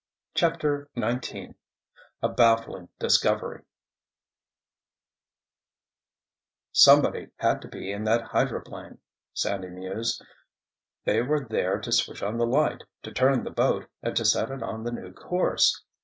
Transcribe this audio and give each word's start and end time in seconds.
CHAPTER 0.33 0.89
XIX 0.99 1.53
A 2.23 2.29
BAFFLING 2.29 2.89
DISCOVERY 2.97 3.61
"Somebody 6.71 7.29
had 7.37 7.61
to 7.61 7.67
be 7.67 7.91
in 7.91 8.03
that 8.05 8.23
hydroplane," 8.23 8.97
Sandy 9.35 9.69
mused. 9.69 10.25
"They 11.05 11.21
were 11.21 11.45
there 11.45 11.79
to 11.79 11.91
switch 11.91 12.23
on 12.23 12.39
the 12.39 12.47
light, 12.47 12.83
to 13.03 13.11
turn 13.11 13.43
the 13.43 13.51
boat, 13.51 13.85
and 14.01 14.15
to 14.15 14.25
set 14.25 14.49
it 14.49 14.63
on 14.63 14.83
the 14.85 14.91
new 14.91 15.13
course!" 15.13 15.83